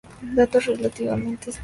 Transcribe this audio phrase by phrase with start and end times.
[0.35, 1.59] Dedos relativamente estrechos.